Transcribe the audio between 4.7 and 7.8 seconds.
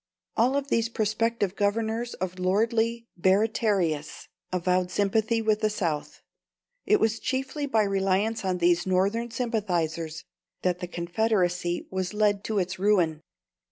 sympathy with the South. It was chiefly